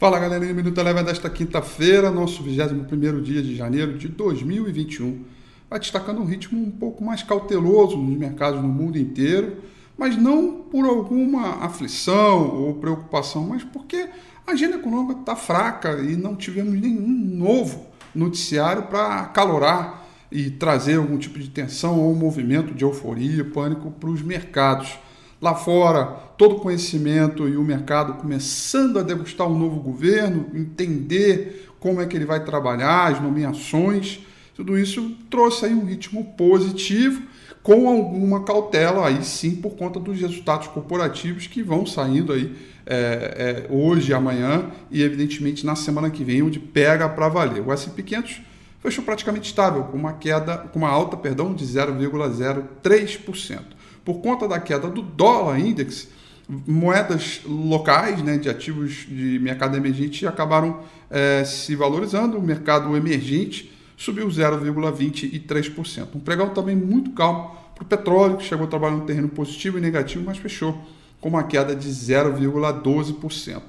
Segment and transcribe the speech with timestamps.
[0.00, 5.24] Fala galerinha, Minuto Eleva desta quinta-feira, nosso 21 dia de janeiro de 2021.
[5.68, 9.58] Vai destacando um ritmo um pouco mais cauteloso nos mercados no mundo inteiro,
[9.98, 14.08] mas não por alguma aflição ou preocupação, mas porque
[14.46, 20.96] a agenda econômica está fraca e não tivemos nenhum novo noticiário para acalorar e trazer
[20.96, 24.98] algum tipo de tensão ou movimento de euforia, pânico para os mercados.
[25.40, 26.04] Lá fora,
[26.36, 32.06] todo o conhecimento e o mercado começando a degustar um novo governo, entender como é
[32.06, 34.20] que ele vai trabalhar, as nomeações,
[34.54, 37.22] tudo isso trouxe aí um ritmo positivo,
[37.62, 42.54] com alguma cautela aí sim por conta dos resultados corporativos que vão saindo aí
[42.86, 47.66] é, é, hoje, amanhã e evidentemente na semana que vem, onde pega para valer.
[47.66, 48.42] O S&P 500
[48.80, 54.58] fechou praticamente estável, com uma queda, com uma alta, perdão, de 0,03% por conta da
[54.58, 56.08] queda do dólar index,
[56.66, 63.72] moedas locais né, de ativos de mercado emergente acabaram é, se valorizando, o mercado emergente
[63.96, 66.08] subiu 0,23%.
[66.14, 69.78] Um pregão também muito calmo para o petróleo, que chegou a trabalhar no terreno positivo
[69.78, 70.76] e negativo, mas fechou
[71.20, 73.62] com uma queda de 0,12%.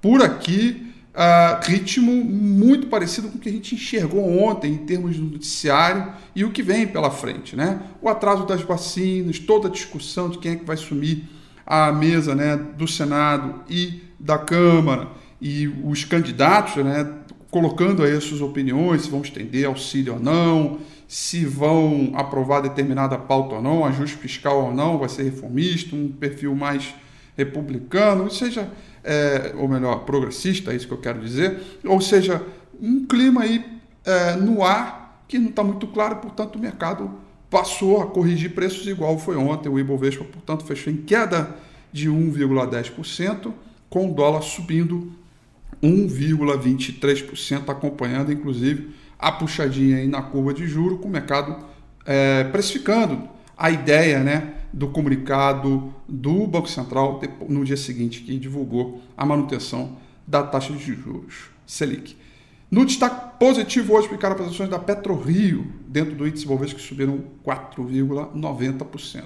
[0.00, 5.16] Por aqui, uh, ritmo muito parecido com o que a gente enxergou ontem em termos
[5.16, 7.56] de noticiário e o que vem pela frente.
[7.56, 7.80] Né?
[8.02, 11.24] O atraso das vacinas, toda a discussão de quem é que vai assumir
[11.66, 15.08] a mesa né, do Senado e da Câmara
[15.40, 17.10] e os candidatos né,
[17.50, 23.16] colocando aí as suas opiniões, se vão estender auxílio ou não, se vão aprovar determinada
[23.16, 26.94] pauta ou não, ajuste fiscal ou não, vai ser reformista, um perfil mais
[27.36, 28.68] republicano, seja,
[29.04, 32.42] é, ou melhor, progressista, é isso que eu quero dizer, ou seja,
[32.80, 33.64] um clima aí
[34.04, 37.10] é, no ar que não está muito claro, portanto o mercado
[37.50, 41.54] passou a corrigir preços igual foi ontem, o Ibovespa, portanto, fechou em queda
[41.92, 43.52] de 1,10%,
[43.88, 45.12] com o dólar subindo
[45.82, 51.56] 1,23%, acompanhando inclusive a puxadinha aí na curva de juro, com o mercado
[52.04, 59.02] é, precificando a ideia né, do comunicado do Banco Central no dia seguinte, que divulgou
[59.16, 59.96] a manutenção
[60.26, 62.16] da taxa de juros Selic.
[62.70, 67.22] No destaque positivo hoje ficaram as ações da PetroRio, dentro do índice Bovespa, que subiram
[67.44, 69.24] 4,90%.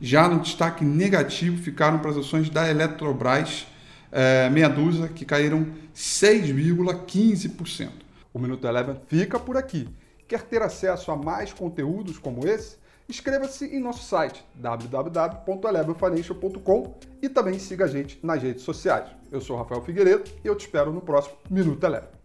[0.00, 3.66] Já no destaque negativo ficaram as ações da Eletrobras,
[4.10, 7.90] é, meia dúzia, que caíram 6,15%.
[8.32, 9.88] O Minuto Eleven fica por aqui.
[10.26, 12.76] Quer ter acesso a mais conteúdos como esse?
[13.08, 19.08] Inscreva-se em nosso site www.elevenfinancial.com e também siga a gente nas redes sociais.
[19.32, 22.17] Eu sou Rafael Figueiredo e eu te espero no próximo Minuto Eleve.